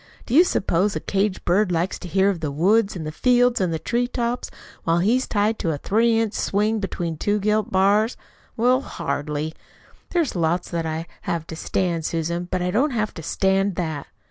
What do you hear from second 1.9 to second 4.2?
to hear of the woods and fields and tree